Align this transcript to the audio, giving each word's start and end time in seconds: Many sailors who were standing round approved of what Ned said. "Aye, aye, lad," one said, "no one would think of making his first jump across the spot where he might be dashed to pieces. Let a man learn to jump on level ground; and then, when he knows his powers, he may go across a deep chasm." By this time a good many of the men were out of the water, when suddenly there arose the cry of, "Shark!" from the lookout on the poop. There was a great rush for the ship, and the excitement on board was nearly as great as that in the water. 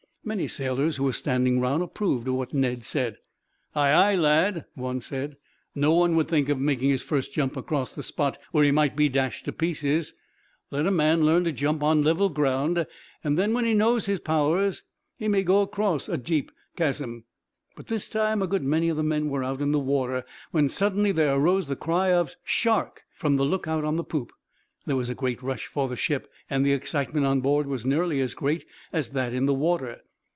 Many 0.23 0.47
sailors 0.47 0.97
who 0.97 1.05
were 1.05 1.13
standing 1.13 1.59
round 1.59 1.81
approved 1.81 2.27
of 2.27 2.35
what 2.35 2.53
Ned 2.53 2.83
said. 2.83 3.17
"Aye, 3.73 3.89
aye, 3.91 4.15
lad," 4.15 4.65
one 4.75 5.01
said, 5.01 5.35
"no 5.73 5.95
one 5.95 6.15
would 6.15 6.27
think 6.27 6.47
of 6.47 6.59
making 6.59 6.91
his 6.91 7.01
first 7.01 7.33
jump 7.33 7.57
across 7.57 7.91
the 7.93 8.03
spot 8.03 8.37
where 8.51 8.63
he 8.63 8.69
might 8.69 8.95
be 8.95 9.09
dashed 9.09 9.45
to 9.45 9.51
pieces. 9.51 10.13
Let 10.69 10.85
a 10.85 10.91
man 10.91 11.25
learn 11.25 11.43
to 11.45 11.51
jump 11.51 11.81
on 11.81 12.03
level 12.03 12.29
ground; 12.29 12.85
and 13.23 13.35
then, 13.35 13.51
when 13.51 13.65
he 13.65 13.73
knows 13.73 14.05
his 14.05 14.19
powers, 14.19 14.83
he 15.17 15.27
may 15.27 15.41
go 15.43 15.63
across 15.63 16.07
a 16.07 16.17
deep 16.17 16.51
chasm." 16.75 17.23
By 17.75 17.81
this 17.87 18.07
time 18.07 18.43
a 18.43 18.47
good 18.47 18.63
many 18.63 18.89
of 18.89 18.97
the 18.97 19.03
men 19.03 19.27
were 19.27 19.43
out 19.43 19.59
of 19.59 19.71
the 19.71 19.79
water, 19.79 20.23
when 20.51 20.69
suddenly 20.69 21.11
there 21.11 21.33
arose 21.33 21.67
the 21.67 21.75
cry 21.75 22.13
of, 22.13 22.35
"Shark!" 22.43 23.01
from 23.15 23.37
the 23.37 23.43
lookout 23.45 23.83
on 23.83 23.95
the 23.95 24.03
poop. 24.03 24.31
There 24.85 24.95
was 24.95 25.09
a 25.09 25.15
great 25.15 25.41
rush 25.41 25.65
for 25.65 25.87
the 25.89 25.95
ship, 25.95 26.31
and 26.47 26.63
the 26.63 26.73
excitement 26.73 27.25
on 27.25 27.41
board 27.41 27.65
was 27.65 27.87
nearly 27.87 28.21
as 28.21 28.35
great 28.35 28.65
as 28.93 29.09
that 29.09 29.33
in 29.33 29.47
the 29.47 29.55
water. 29.55 30.01